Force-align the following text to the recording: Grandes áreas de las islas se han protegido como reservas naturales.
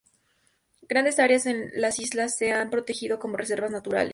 Grandes 0.89 1.19
áreas 1.19 1.43
de 1.43 1.69
las 1.75 1.99
islas 1.99 2.35
se 2.35 2.53
han 2.53 2.71
protegido 2.71 3.19
como 3.19 3.37
reservas 3.37 3.69
naturales. 3.69 4.09